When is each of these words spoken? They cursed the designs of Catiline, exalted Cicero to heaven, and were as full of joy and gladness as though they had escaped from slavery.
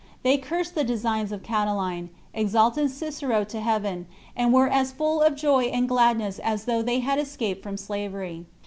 They 0.23 0.37
cursed 0.39 0.73
the 0.73 0.83
designs 0.83 1.31
of 1.31 1.43
Catiline, 1.43 2.09
exalted 2.33 2.89
Cicero 2.89 3.43
to 3.43 3.61
heaven, 3.61 4.07
and 4.35 4.51
were 4.51 4.67
as 4.67 4.91
full 4.91 5.21
of 5.21 5.35
joy 5.35 5.65
and 5.65 5.87
gladness 5.87 6.39
as 6.39 6.65
though 6.65 6.81
they 6.81 7.01
had 7.01 7.19
escaped 7.19 7.61
from 7.61 7.77
slavery. 7.77 8.47